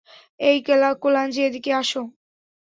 [0.39, 0.57] এই
[1.01, 2.01] কোলাঞ্জি, এদিকে এসো।